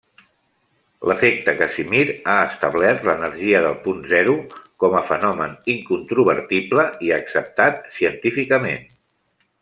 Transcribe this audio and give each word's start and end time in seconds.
L'efecte 1.09 1.53
Casimir 1.57 2.05
ha 2.31 2.37
establert 2.45 3.03
l'energia 3.09 3.61
del 3.65 3.77
punt 3.85 3.99
zero 4.13 4.33
com 4.85 4.95
a 5.01 5.05
fenomen 5.13 5.53
incontrovertible 5.77 6.87
i 7.09 7.13
acceptat 7.21 7.77
científicament. 7.99 8.89